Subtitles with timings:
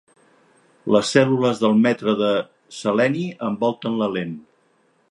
[0.95, 2.33] Les cèl·lules del metre de
[2.79, 4.35] seleni envolten la lent.